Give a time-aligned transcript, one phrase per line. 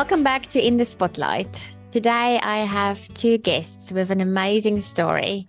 [0.00, 1.68] Welcome back to In the Spotlight.
[1.90, 5.46] Today I have two guests with an amazing story.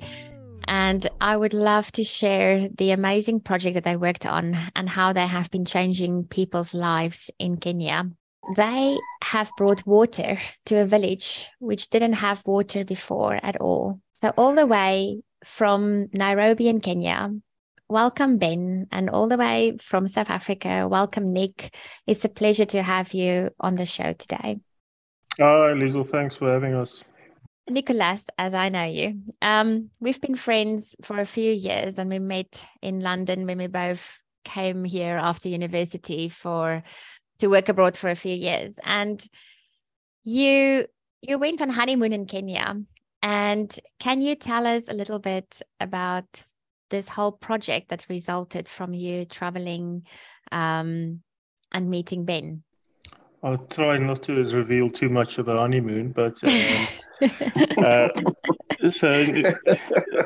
[0.68, 5.14] And I would love to share the amazing project that they worked on and how
[5.14, 8.10] they have been changing people's lives in Kenya.
[8.58, 14.02] They have brought water to a village which didn't have water before at all.
[14.18, 17.32] So, all the way from Nairobi in Kenya,
[17.92, 21.76] welcome Ben, and all the way from South Africa, welcome Nic.
[22.08, 24.60] It's a pleasure to have you on the show today.
[25.38, 26.10] Hi, Liezl.
[26.10, 27.04] Thanks for having us.
[27.70, 32.20] Nicolaas, as I know you, um, we've been friends for a few years, and we
[32.20, 36.84] met in London when we both came here after university for
[37.40, 38.80] to work abroad for a few years.
[38.86, 39.22] And
[40.24, 40.86] you
[41.22, 42.78] you went on honeymoon in Kenya,
[43.22, 46.46] and can you tell us a little bit about
[46.92, 50.04] this whole project that resulted from you traveling
[50.52, 51.22] um,
[51.72, 52.64] and meeting Ben?
[53.44, 56.88] I'll try not to reveal too much of the honeymoon, but um,
[57.84, 58.10] uh,
[58.92, 59.12] so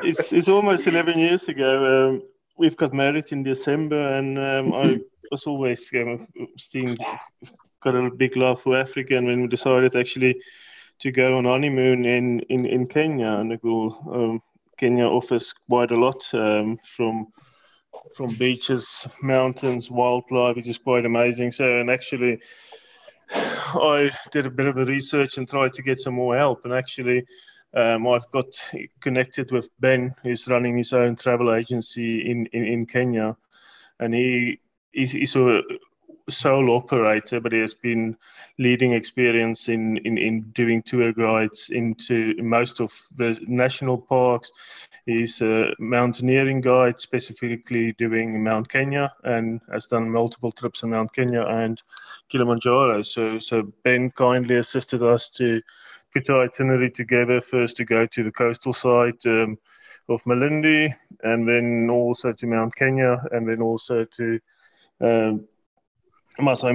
[0.02, 2.10] it's, it's almost 11 years ago.
[2.10, 2.22] Um,
[2.58, 5.00] we've got married in December, and um, I
[5.30, 6.28] was always um,
[6.58, 6.98] seeing,
[7.82, 10.38] got a big love for Africa, and when we decided actually
[11.00, 14.42] to go on honeymoon in, in, in Kenya, and go, um,
[14.78, 17.28] Kenya offers quite a lot um, from
[18.14, 21.50] from beaches, mountains, wildlife, which is quite amazing.
[21.50, 22.38] So, and actually,
[23.30, 26.64] I did a bit of a research and tried to get some more help.
[26.64, 27.24] And actually,
[27.74, 28.46] um, I've got
[29.00, 33.36] connected with Ben, who's running his own travel agency in, in, in Kenya.
[33.98, 34.60] And he
[34.92, 35.62] he's, he's a
[36.28, 38.16] sole operator, but he has been
[38.58, 44.50] leading experience in, in, in doing tour guides into most of the national parks.
[45.06, 51.12] He's a mountaineering guide, specifically doing Mount Kenya, and has done multiple trips in Mount
[51.14, 51.80] Kenya and
[52.28, 53.02] Kilimanjaro.
[53.02, 55.62] So, so Ben kindly assisted us to
[56.12, 57.40] put our itinerary together.
[57.40, 59.58] First, to go to the coastal side um,
[60.08, 60.92] of Malindi,
[61.22, 64.40] and then also to Mount Kenya, and then also to
[65.00, 65.46] um,
[66.38, 66.72] Masai.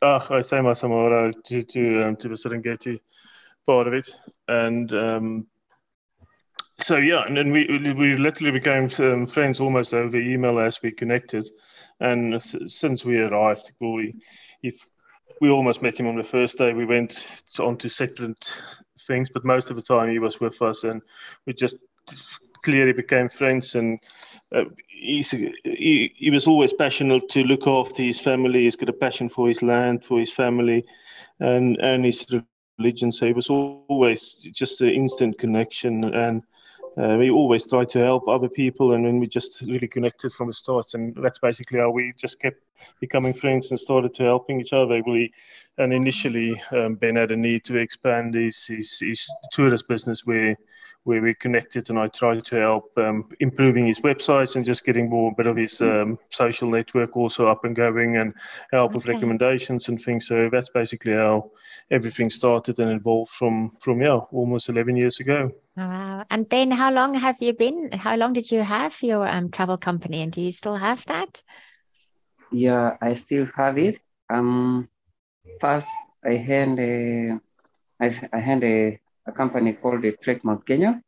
[0.00, 3.00] Ah, I say Masai Mara to to um, the Serengeti
[3.66, 4.08] part of it,
[4.48, 5.46] and um,
[6.80, 10.92] so yeah, and then we we literally became um, friends almost over email as we
[10.92, 11.48] connected,
[12.00, 14.14] and since we arrived, we
[14.62, 14.74] if
[15.40, 16.72] we almost met him on the first day.
[16.72, 17.24] We went
[17.58, 18.54] on to separate
[19.08, 21.02] things, but most of the time he was with us, and
[21.46, 21.76] we just
[22.62, 23.98] clearly became friends and
[24.54, 28.64] uh, he, he was always passionate to look after his family.
[28.64, 30.84] He's got a passion for his land, for his family,
[31.40, 33.12] and and his religion.
[33.12, 38.28] So he was always just an instant connection, and uh, we always tried to help
[38.28, 38.92] other people.
[38.92, 42.40] And then we just really connected from the start, and that's basically how we just
[42.40, 42.58] kept
[43.00, 45.02] becoming friends and started to helping each other.
[45.06, 45.32] We
[45.78, 50.56] and initially um, Ben had a need to expand his his, his tourist business where
[51.04, 55.10] where we connected and I tried to help um, improving his websites and just getting
[55.10, 58.32] more bit of his um, social network also up and going and
[58.72, 58.96] help okay.
[58.96, 60.28] with recommendations and things.
[60.28, 61.50] So that's basically how
[61.90, 65.50] everything started and evolved from from yeah almost 11 years ago.
[65.76, 66.24] Wow!
[66.30, 67.90] And then how long have you been?
[67.92, 71.42] How long did you have your um, travel company, and do you still have that?
[72.52, 73.98] Yeah, I still have it.
[74.30, 74.88] Um,
[75.60, 75.86] first
[76.24, 77.38] I had a uh,
[78.00, 81.00] I, I had a uh, a company called uh, the Trek Mount Kenya.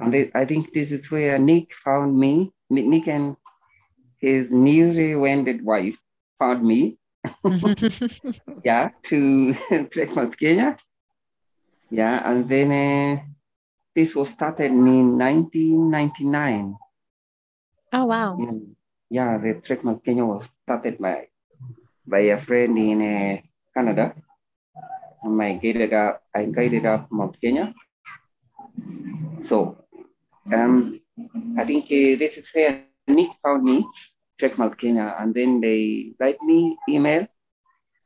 [0.00, 2.52] And I think this is where Nic found me.
[2.70, 3.36] Nic and
[4.18, 5.96] his newly wedded wife
[6.38, 6.98] found me.
[8.64, 9.54] yeah, to
[9.92, 10.76] Trek Mount Kenya.
[11.90, 13.22] Yeah, and then uh,
[13.94, 16.76] this was started in 1999.
[17.92, 18.38] Oh wow!
[19.10, 21.28] Yeah, the Trek Mount Kenya was started by
[22.06, 23.40] by a friend in uh,
[23.74, 24.14] Canada
[25.24, 27.72] I guided up, I guided up Mount Kenya.
[29.46, 29.78] So
[30.52, 31.00] um,
[31.58, 33.86] I think uh, this is where Nic found me,
[34.38, 37.26] Trek Mount Kenya, and then they write me email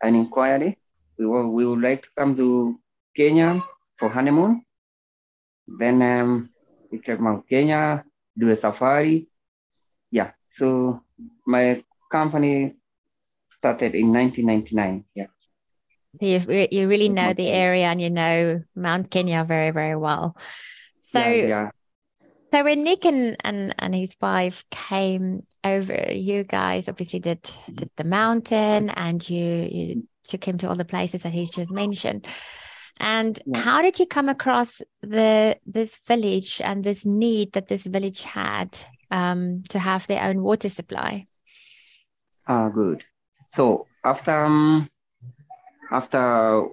[0.02, 0.76] an inquiry.
[1.18, 2.78] We, will, we would like to come to
[3.16, 3.64] Kenya
[3.98, 4.62] for honeymoon.
[5.66, 6.50] Then um,
[6.90, 8.04] we Trek Mount Kenya,
[8.36, 9.26] do a safari.
[10.10, 11.02] Yeah, so
[11.46, 11.82] my
[12.12, 12.76] company
[13.66, 15.04] started in 1999.
[15.14, 15.26] Yeah.
[16.20, 20.36] You, you really know the area and you know Mount Kenya very, very well.
[21.00, 21.70] So, yeah, yeah.
[22.52, 27.42] so when Nic and, and, and his wife came over, you guys obviously did,
[27.72, 31.72] did the mountain and you, you took him to all the places that he's just
[31.72, 32.26] mentioned.
[32.98, 33.58] And yeah.
[33.58, 38.78] how did you come across the this village and this need that this village had
[39.10, 41.26] um, to have their own water supply?
[42.48, 43.04] Ah, good.
[43.50, 44.88] So after um,
[45.90, 46.66] after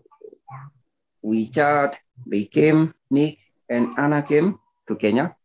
[1.22, 3.40] we chat, they came, Nic
[3.70, 5.36] and Anna came to Kenya.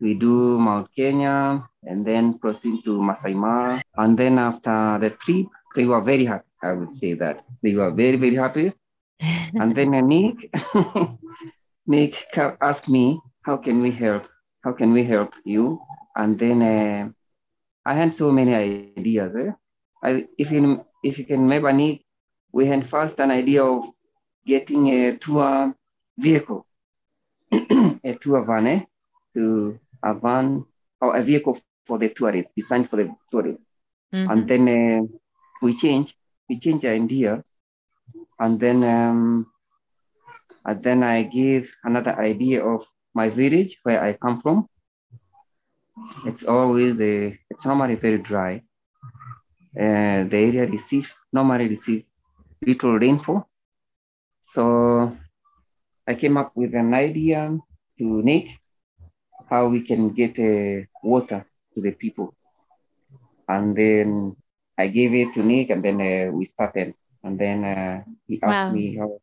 [0.00, 3.82] We do Mount Kenya and then proceed to Masai Mara.
[3.96, 6.44] And then after the trip, they were very happy.
[6.62, 8.72] I would say that they were very, very happy.
[9.54, 10.50] and then uh, Nic,
[11.86, 12.26] Nic
[12.60, 14.24] asked me, how can we help?
[14.62, 15.80] How can we help you?
[16.16, 17.08] And then uh,
[17.84, 19.34] I had so many ideas.
[19.36, 19.52] Eh?
[20.04, 22.04] I, if you if you can remember, Nic,
[22.52, 23.84] we had first an idea of
[24.46, 25.74] getting a tour
[26.18, 26.66] vehicle,
[27.52, 28.80] a tour van, eh?
[29.34, 30.64] to a van
[31.00, 33.64] or a vehicle for the tourists, designed for the tourists.
[34.14, 34.30] Mm-hmm.
[34.30, 35.16] And then uh,
[35.62, 36.14] we change,
[36.48, 37.42] we change the idea,
[38.38, 39.46] and then um,
[40.64, 44.68] and then I give another idea of my village where I come from.
[46.26, 48.62] It's always a, it's normally very dry.
[49.74, 52.04] Uh, the area receives normally receives
[52.62, 53.48] little rainfall.
[54.46, 55.16] So
[56.06, 57.58] I came up with an idea
[57.98, 58.48] to Nic
[59.50, 62.34] how we can get uh, water to the people.
[63.48, 64.36] And then
[64.78, 66.94] I gave it to Nic and then uh, we started.
[67.22, 68.72] And then uh, he asked wow.
[68.72, 69.20] me how,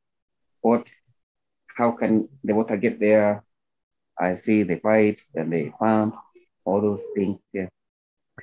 [0.62, 0.88] what,
[1.78, 3.44] how can the water get there?
[4.20, 6.16] I see the pipe and the pump,
[6.66, 7.40] all those things.
[7.54, 7.70] Yeah.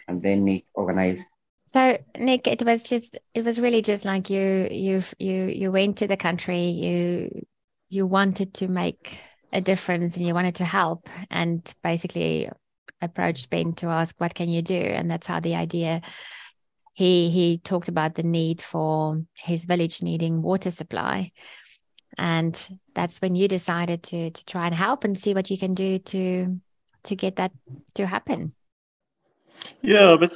[0.06, 1.24] And then Nic organized
[1.68, 5.98] so Nic, it was just it was really just like you you've you you went
[5.98, 7.46] to the country, you
[7.90, 9.18] you wanted to make
[9.52, 12.48] a difference and you wanted to help and basically
[13.02, 14.80] approached Ben to ask what can you do?
[14.80, 16.00] And that's how the idea
[16.94, 21.32] he he talked about the need for his village needing water supply.
[22.16, 25.74] And that's when you decided to to try and help and see what you can
[25.74, 26.60] do to
[27.04, 27.52] to get that
[27.94, 28.54] to happen
[29.82, 30.32] yeah, but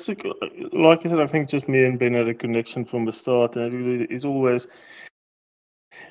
[0.72, 3.56] like I said, I think just me and Ben had a connection from the start,
[3.56, 4.66] and it's always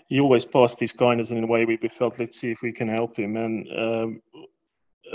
[0.08, 2.88] he always passed his kindness in a way we felt let's see if we can
[2.88, 3.38] help him.
[3.38, 4.22] And um,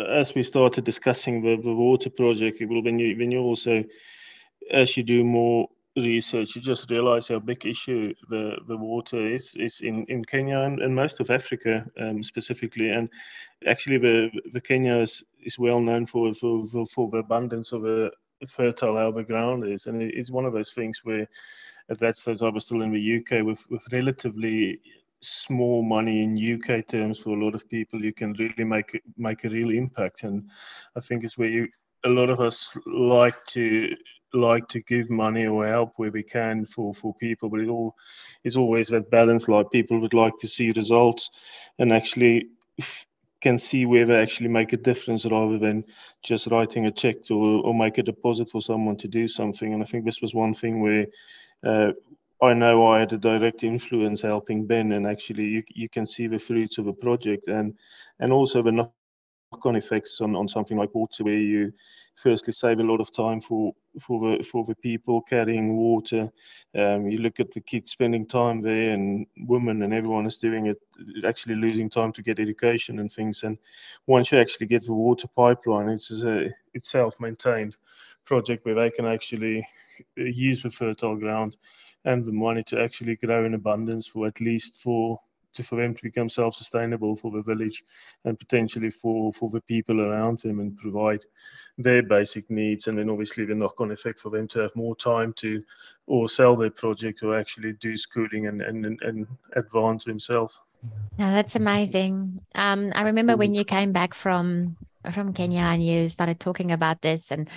[0.08, 3.84] as we started discussing the, the water project, well, when you when you also
[4.72, 5.68] as you do more
[6.02, 10.60] research, you just realize how big issue the, the water is is in, in Kenya
[10.60, 12.90] and, and most of Africa um, specifically.
[12.90, 13.08] And
[13.66, 18.10] actually, the the Kenya is, is well known for, for for the abundance of a
[18.48, 21.26] fertile how the ground is, and it's one of those things where
[21.88, 24.80] at that stage I was still in the UK with with relatively
[25.20, 29.44] small money in UK terms for a lot of people, you can really make make
[29.44, 30.22] a real impact.
[30.22, 30.48] And
[30.96, 31.68] I think it's where you
[32.04, 33.88] a lot of us like to
[34.36, 37.94] like to give money or help where we can for for people but it all
[38.44, 41.30] is always that balance like people would like to see results
[41.78, 42.46] and actually
[43.42, 45.84] can see where they actually make a difference rather than
[46.24, 49.72] just writing a check or, or make a deposit for someone to do something.
[49.74, 51.06] And i think this was one thing where
[51.66, 51.92] uh,
[52.42, 56.26] I know I had a direct influence helping Ben, and actually you, you can see
[56.28, 57.74] the fruits of a project and
[58.20, 61.86] and also the knock-on effects on, on something like water, where you
[62.22, 66.30] firstly save a lot of time for for the for the people carrying water.
[66.76, 70.66] Um, you look at the kids spending time there, and women and everyone is doing
[70.66, 70.78] it,
[71.24, 73.40] actually losing time to get education and things.
[73.42, 73.58] And
[74.06, 77.76] once you actually get the water pipeline, it's a it's self-maintained
[78.24, 79.66] project where they can actually
[80.16, 81.56] use the fertile ground
[82.04, 85.20] and the money to actually grow in abundance for at least for
[85.62, 87.84] for them to become self-sustainable for the village
[88.24, 91.20] and potentially for for the people around them and provide
[91.78, 95.32] their basic needs and then obviously the knock-on effect for them to have more time
[95.34, 95.62] to
[96.06, 100.58] or sell their project or actually do schooling and and, and advance themselves
[101.18, 102.40] no, that's amazing.
[102.54, 104.76] Um, I remember when you came back from
[105.12, 107.48] from Kenya and you started talking about this and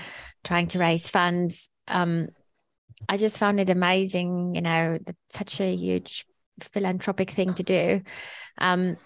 [0.44, 1.70] trying to raise funds.
[1.88, 2.30] Um,
[3.08, 4.56] I just found it amazing.
[4.56, 6.26] You know, such a huge
[6.64, 8.02] philanthropic thing to do.
[8.58, 8.98] Um,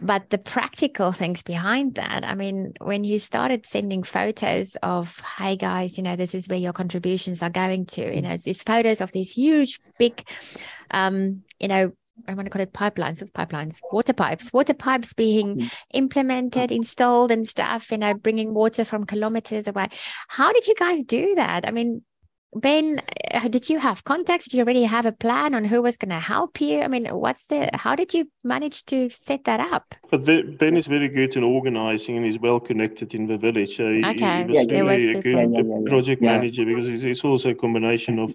[0.00, 5.56] but the practical things behind that i mean when you started sending photos of hey
[5.56, 9.00] guys you know this is where your contributions are going to you know these photos
[9.00, 10.26] of these huge big
[10.90, 11.92] um you know
[12.28, 13.22] I want to call it pipelines.
[13.22, 15.68] It's pipelines, water pipes, water pipes being mm-hmm.
[15.94, 17.90] implemented, installed, and stuff.
[17.90, 19.88] You know, bringing water from kilometers away.
[20.28, 21.66] How did you guys do that?
[21.66, 22.02] I mean,
[22.54, 23.00] Ben,
[23.32, 24.44] uh, did you have contacts?
[24.44, 26.82] Did you already have a plan on who was going to help you?
[26.82, 27.70] I mean, what's the?
[27.72, 29.94] How did you manage to set that up?
[30.10, 33.78] But Ben is very good in organizing and he's well connected in the village.
[33.78, 37.04] So okay, he, he was yeah, really a good yeah, yeah, project manager because it's,
[37.04, 38.34] it's, also a combination of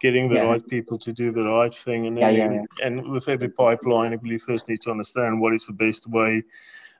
[0.00, 4.14] getting the right people to do the right thing, and then, and with every pipeline,
[4.14, 6.42] I believe first need to understand what is the best way.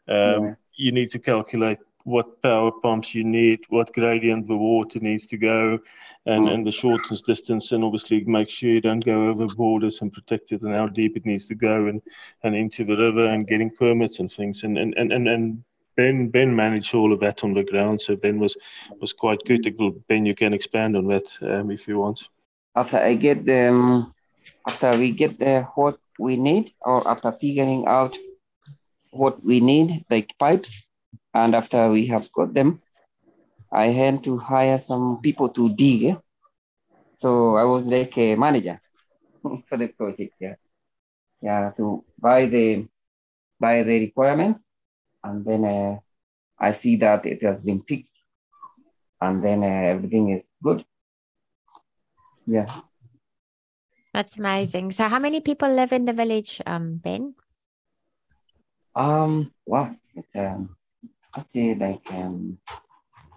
[0.09, 5.27] Um, you need to calculate what power pumps you need, what gradient the water needs
[5.27, 5.79] to go,
[6.27, 10.13] and, and the shortest distance, and obviously make sure you don't go over borders and
[10.13, 12.03] protect it, and how deep it needs to go, and,
[12.43, 14.63] and into the river, and getting permits and things.
[14.65, 15.65] And and, and, and, and
[15.97, 18.57] Ben Ben managed all of that on the ground, so Ben was
[19.01, 19.63] was quite good.
[20.09, 22.23] Ben, you can expand on that um, if you want.
[22.75, 24.15] After I get them,
[24.67, 28.17] after we get the what we need, or after figuring out
[29.11, 30.85] what we need, like pipes,
[31.33, 32.83] and after we have got them,
[33.73, 36.17] I had to hire some people to dig.
[37.19, 38.81] So I was like a manager
[39.69, 40.35] for the project.
[40.41, 40.55] Yeah,
[41.41, 42.87] yeah, to buy the
[43.59, 44.61] buy the requirements,
[45.23, 45.99] and then uh,
[46.59, 48.15] I see that it has been fixed,
[49.21, 50.85] and then uh, everything is good.
[52.47, 52.81] Yeah.
[54.13, 54.91] That's amazing.
[54.91, 57.35] So, how many people live in the village, um, Ben?
[58.97, 60.77] Um, wow, it's um,
[61.37, 62.59] actually like um,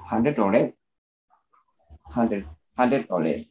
[0.10, 0.74] hundred or less.
[2.06, 2.46] Hundred,
[2.78, 3.46] hundred or less.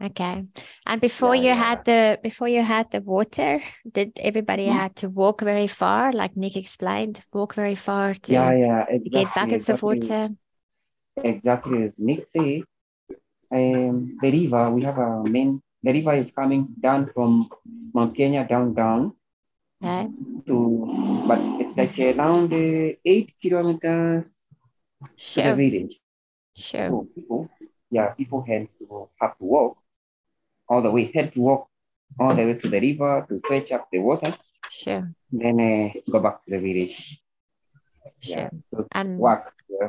[0.00, 0.44] Okay.
[0.86, 1.54] And before yeah, you yeah.
[1.54, 4.72] had the before you had the water, did everybody yeah.
[4.72, 9.10] had to walk very far, like Nic explained, walk very far to yeah, yeah, exactly,
[9.10, 10.28] get buckets exactly, of water?
[11.16, 12.62] Exactly as Nic said,
[13.50, 17.48] um, the river, we have a main the river is coming down from
[17.94, 19.14] Mount Kenya down down
[19.82, 20.08] okay.
[20.46, 24.24] to but it's like around uh, eight kilometers
[25.16, 25.44] sure.
[25.44, 26.00] to the village.
[26.56, 26.88] Sure.
[26.88, 27.48] So people,
[27.90, 29.76] yeah, people had to have to walk
[30.68, 31.68] all the way, had to walk
[32.18, 34.34] all the way to the river to fetch up the water.
[34.70, 35.12] Sure.
[35.30, 37.20] Then uh, go back to the village.
[38.20, 38.36] Sure.
[38.36, 39.52] Yeah, so and work.
[39.68, 39.88] Yeah.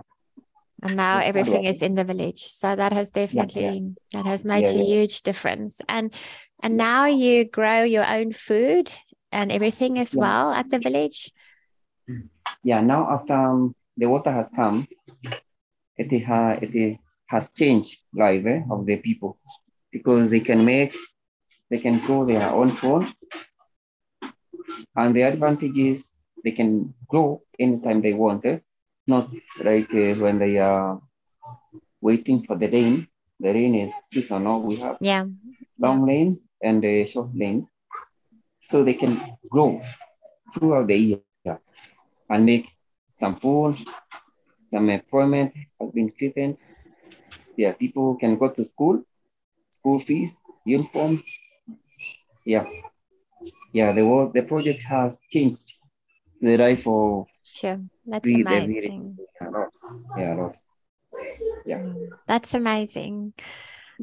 [0.81, 2.43] And now everything is in the village.
[2.51, 3.89] So that has definitely yeah, yeah.
[4.13, 5.81] that has made a huge difference.
[5.89, 6.13] And
[6.61, 8.91] and now you grow your own food
[9.31, 11.31] and everything as well at the village.
[12.63, 14.87] Yeah, now after um, the water has come,
[15.97, 19.37] it, ha, it has changed life eh, of the people
[19.91, 20.95] because they can make,
[21.69, 23.05] they can grow their own food.
[24.95, 26.03] And the advantage is
[26.43, 28.59] they can grow anytime they want, eh?
[29.07, 29.29] not
[29.63, 31.01] like uh, when they are
[32.01, 33.07] waiting for the rain.
[33.39, 34.61] The rain is seasonal.
[34.61, 35.25] We have yeah.
[35.79, 36.13] long yeah.
[36.13, 37.67] rain and a short rain.
[38.69, 39.81] So they can grow
[40.53, 41.59] throughout the year
[42.29, 42.67] and make
[43.19, 43.77] some food,
[44.71, 46.57] some employment has been created.
[47.57, 49.03] Yeah, people can go to school,
[49.71, 50.31] school fees,
[50.65, 51.21] uniforms.
[52.45, 52.65] Yeah,
[53.73, 53.91] yeah.
[53.91, 55.73] The world, the project has changed
[56.41, 57.27] the life of.
[57.43, 59.17] Sure, that's the, amazing.
[59.17, 59.69] The,
[60.17, 60.49] yeah.
[61.65, 63.33] Yeah, mm, that's amazing.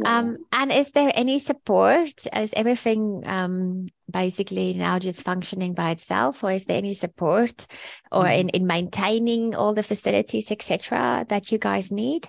[0.04, 2.26] Um, and is there any support?
[2.34, 7.66] Is everything um, basically now just functioning by itself, or is there any support,
[8.12, 8.40] or mm-hmm.
[8.40, 12.28] in, in maintaining all the facilities, etc., that you guys need?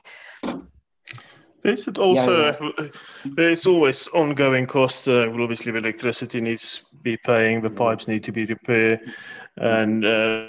[1.63, 2.87] Is it also yeah, yeah.
[3.25, 5.07] there's always ongoing costs?
[5.07, 9.01] Uh, well, obviously, the electricity needs to be paying, the pipes need to be repaired,
[9.57, 10.47] and uh,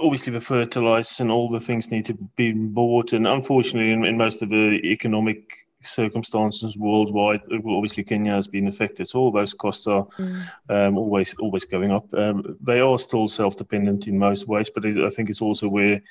[0.00, 3.12] obviously the fertilizers and all the things need to be bought.
[3.12, 9.08] And unfortunately, in, in most of the economic circumstances worldwide, obviously Kenya has been affected.
[9.08, 10.44] So all those costs are mm.
[10.68, 12.06] um, always always going up.
[12.14, 16.02] Um, they are still self-dependent in most ways, but I think it's also where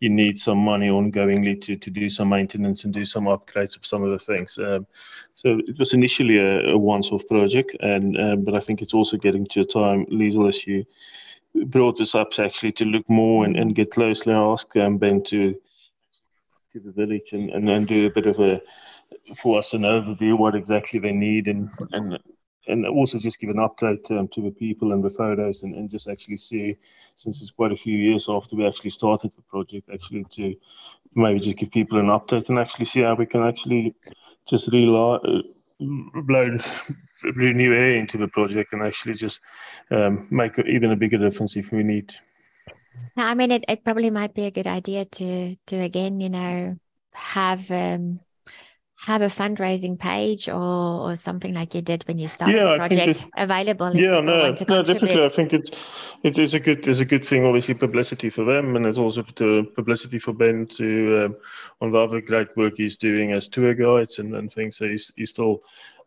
[0.00, 3.86] you need some money ongoingly to, to do some maintenance and do some upgrades of
[3.86, 4.58] some of the things.
[4.58, 4.86] Um,
[5.34, 9.16] so it was initially a, a once-off project, and um, but I think it's also
[9.16, 10.84] getting to a time, Liezl, as you
[11.66, 15.54] brought this up, actually to look more and, and get closely ask um, Ben to
[16.72, 18.60] to the village and, and then do a bit of a
[19.36, 22.18] for us an overview what exactly they need and and
[22.68, 25.90] and also just give an update um, to the people and the photos and, and
[25.90, 26.76] just actually see
[27.16, 30.54] since it's quite a few years after we actually started the project actually to
[31.14, 33.94] maybe just give people an update and actually see how we can actually
[34.46, 35.42] just rely, uh,
[35.80, 36.56] blow
[37.34, 39.40] new air into the project and actually just
[39.90, 42.14] um, make even a bigger difference if we need.
[43.16, 46.30] Now, I mean, it, it probably might be a good idea to to again, you
[46.30, 46.76] know,
[47.12, 48.20] have um,
[49.04, 52.76] have a fundraising page or, or something like you did when you started yeah, the
[52.76, 53.92] project available?
[53.96, 55.24] Yeah, no, no, definitely.
[55.24, 55.70] I think it's
[56.22, 57.44] it is a good it's a good thing.
[57.44, 61.36] Obviously, publicity for them, and it's also the publicity for Ben to um,
[61.80, 64.76] on the other great work he's doing as tour guides and, and things.
[64.76, 65.62] So he's, he's still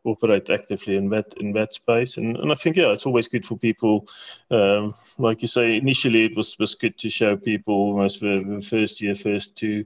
[0.05, 3.43] operate actively in that in that space and, and I think yeah it's always good
[3.43, 4.07] for people
[4.51, 8.61] um, like you say initially it was was good to show people almost the, the
[8.61, 9.83] first year first two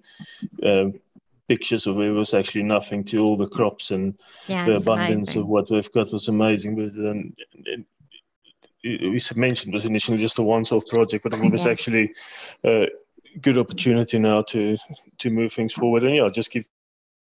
[0.61, 0.99] um,
[1.50, 5.41] pictures of it was actually nothing to all the crops and yeah, the abundance amazing.
[5.41, 6.75] of what we've got was amazing.
[6.75, 7.34] But um,
[8.84, 11.72] it, we mentioned it was initially just a once-off project, but it was yeah.
[11.72, 12.13] actually
[12.63, 12.88] a
[13.41, 14.77] good opportunity now to
[15.18, 16.65] to move things forward and yeah, just give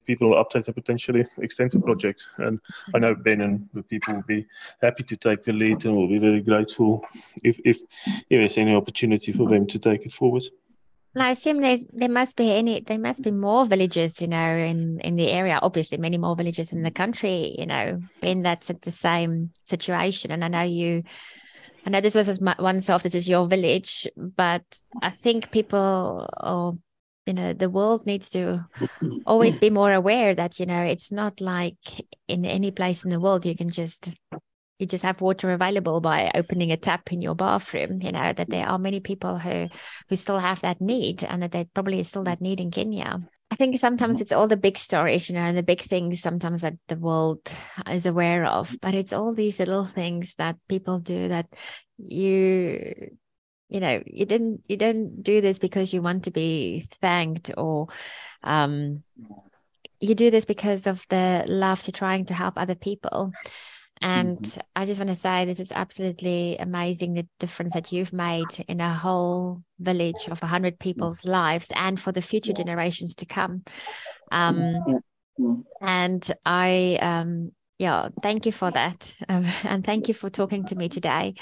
[0.07, 2.27] people update and potentially extend the project.
[2.39, 2.59] And
[2.95, 4.47] I know Ben and the people will be
[4.83, 7.05] happy to take the lead and will be very grateful
[7.45, 7.79] if if,
[8.29, 10.45] if there's any opportunity for them to take it forward.
[11.17, 15.01] I assume there's there must be any there must be more villages, you know, in
[15.01, 15.59] in the area.
[15.61, 20.31] Obviously, many more villages in the country, you know, Ben that's at the same situation.
[20.31, 21.03] And I know you,
[21.85, 23.03] I know this was, my, once off.
[23.03, 24.63] This is your village, but
[25.03, 26.79] I think people or
[27.27, 28.65] you know the world needs to
[29.27, 31.77] always be more aware that you know it's not like
[32.29, 34.13] in any place in the world you can just
[34.81, 38.49] you just have water available by opening a tap in your bathroom you know that
[38.49, 39.69] there are many people who
[40.09, 43.21] who still have that need and that there probably is still that need in kenya.
[43.53, 44.23] I think sometimes mm-hmm.
[44.23, 47.41] it's all the big stories you know and the big things sometimes that the world
[47.89, 51.47] is aware of but it's all these little things that people do that
[51.99, 53.11] you
[53.69, 57.89] you know you didn't you don't do this because you want to be thanked or
[58.43, 59.03] um
[60.01, 63.33] you do this because of the love to trying to help other people
[64.01, 64.61] and mm-hmm.
[64.75, 68.81] I just want to say this is absolutely amazing the difference that you've made in
[68.81, 73.63] a whole village of 100 people's lives and for the future generations to come.
[74.33, 75.03] Um,
[75.39, 75.61] mm-hmm.
[75.83, 79.15] and I, um, yeah, thank you for that.
[79.29, 81.35] Um, and thank you for talking to me today.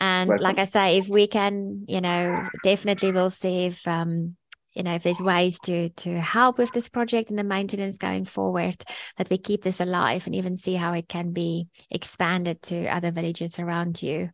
[0.00, 0.44] And Welcome.
[0.44, 4.36] like I say, if we can, you know, definitely we'll see if um,
[4.74, 8.24] you know if there's ways to to help with this project and the maintenance going
[8.24, 8.76] forward
[9.16, 13.10] that we keep this alive and even see how it can be expanded to other
[13.10, 14.30] villages around you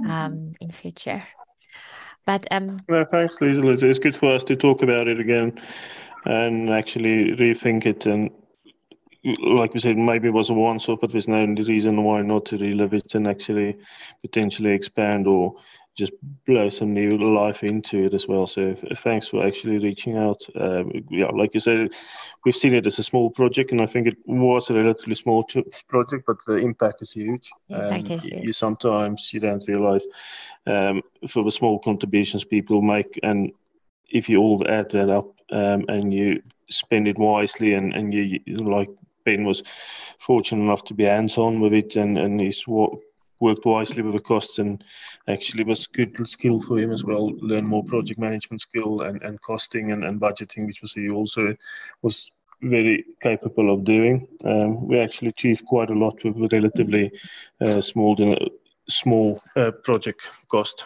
[0.00, 0.10] mm-hmm.
[0.10, 1.22] um, in future
[2.26, 5.58] but um well, thanks Liezl it's good for us to talk about it again
[6.24, 8.30] and actually rethink it and
[9.42, 12.56] like we said, maybe it was a once-off, but there's no reason why not to
[12.56, 13.76] relive it and actually
[14.22, 15.54] potentially expand or
[15.96, 16.12] just
[16.46, 18.46] blow some new life into it as well.
[18.46, 20.40] So thanks for actually reaching out.
[20.58, 21.90] Uh, yeah, like you said,
[22.44, 25.44] we've seen it as a small project, and I think it was a relatively small
[25.88, 27.50] project, but the impact is huge.
[27.68, 28.44] impact is huge.
[28.44, 30.04] You sometimes you don't realize
[30.66, 33.52] um, for the small contributions people make, and
[34.08, 38.40] if you all add that up um, and you spend it wisely, and and you
[38.46, 38.90] like
[39.24, 39.62] Ben was
[40.18, 42.92] fortunate enough to be hands on with it, and and he's what
[43.40, 44.84] worked wisely with the costs and
[45.28, 47.32] actually was good skill for him as well.
[47.38, 51.56] Learn more project management skill and, and costing and, and budgeting, which was he also
[52.02, 52.30] was
[52.62, 54.28] very capable of doing.
[54.44, 57.10] Um, we actually achieved quite a lot with a relatively
[57.60, 58.16] uh, small
[58.88, 60.84] small uh, project cost.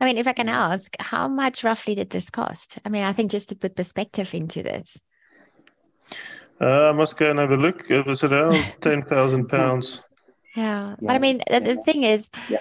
[0.00, 2.78] I mean, if I can ask, how much roughly did this cost?
[2.84, 5.00] I mean, I think just to put perspective into this.
[6.60, 7.90] Uh, I must go and have a look.
[7.90, 10.00] It was around ten thousand pounds
[10.56, 10.88] yeah.
[10.88, 10.96] yeah.
[11.00, 12.58] But I mean, the, the thing is, yeah.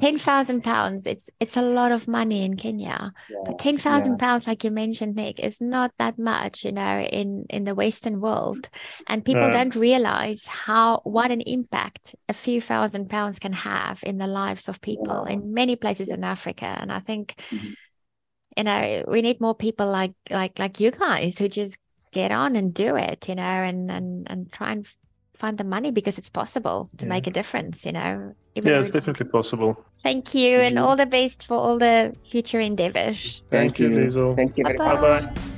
[0.00, 1.06] Ten thousand pounds.
[1.06, 3.12] It's it's a lot of money in Kenya.
[3.44, 7.46] But ten thousand pounds, like you mentioned, Nic, is not that much, you know, in
[7.48, 8.68] in the Western world,
[9.06, 9.52] and people no.
[9.52, 14.68] don't realize how what an impact a few thousand pounds can have in the lives
[14.68, 16.66] of people in many places in Africa.
[16.66, 17.70] And I think, mm-hmm.
[18.56, 21.78] you know, we need more people like like like you guys who just
[22.10, 24.92] get on and do it, you know, and and and try and
[25.40, 27.14] find the money because it's possible to yeah.
[27.14, 28.34] make a difference, you know.
[28.54, 29.84] yeah, it's definitely possible.
[30.02, 30.84] Thank you, and mm-hmm.
[30.84, 33.42] all the best for all the future endeavors.
[33.50, 34.36] Thank, Thank you, Liezl.
[34.36, 34.64] Thank you.
[34.64, 35.56] Bye bye.